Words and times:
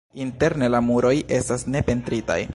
Interne 0.23 0.69
la 0.75 0.81
muroj 0.87 1.13
estas 1.41 1.67
ne 1.75 1.87
pentritaj. 1.91 2.41